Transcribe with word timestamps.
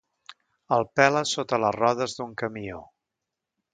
El 0.77 0.85
pela 0.99 1.21
sota 1.33 1.59
les 1.65 1.77
rodes 1.77 2.17
d'un 2.21 2.33
camió. 2.43 2.81